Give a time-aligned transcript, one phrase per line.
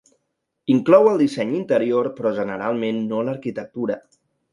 [0.75, 3.99] Inclou el disseny interior, però generalment no l'arquitectura.